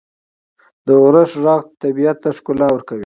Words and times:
•د 0.85 0.87
اورښت 1.01 1.35
ږغ 1.43 1.61
طبیعت 1.81 2.17
ته 2.23 2.29
ښکلا 2.37 2.67
ورکوي. 2.71 2.99